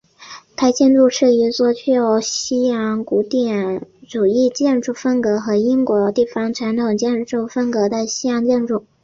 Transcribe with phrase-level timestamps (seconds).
[0.55, 8.83] 该建筑是一座具有西洋古典主义建筑风格和英国地方传统建筑风格的西洋建筑。